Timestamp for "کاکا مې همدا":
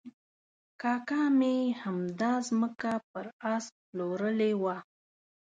0.81-2.31